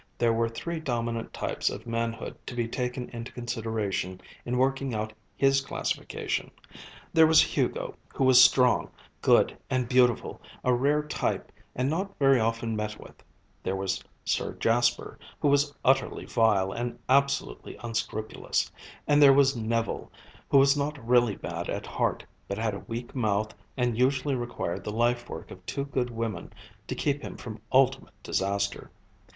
[0.17, 5.13] There were three dominant types of manhood to be taken into consideration in working out
[5.37, 6.49] his classification;
[7.13, 8.89] there was Hugo, who was strong,
[9.21, 13.21] good, and beautiful, a rare type and not very often met with;
[13.61, 18.71] there was Sir Jasper, who was utterly vile and absolutely unscrupulous,
[19.05, 20.11] and there was Nevil,
[20.49, 24.83] who was not really bad at heart, but had a weak mouth and usually required
[24.83, 26.51] the life work of two good women
[26.87, 28.89] to keep him from ultimate disaster.